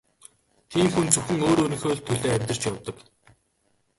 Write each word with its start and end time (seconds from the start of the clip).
Тийм 0.71 0.87
хүн 0.93 1.07
зөвхөн 1.13 1.39
өөрийнхөө 1.47 1.91
л 1.95 2.05
төлөө 2.05 2.31
амьдарч 2.35 2.61
явдаг. 2.71 2.97